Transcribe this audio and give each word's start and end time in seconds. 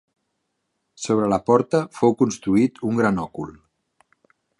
Sobre 1.01 1.27
la 1.33 1.39
porta 1.49 1.81
fou 1.97 2.15
construït 2.21 2.81
un 2.93 2.97
gran 3.01 3.21
òcul. 3.25 3.53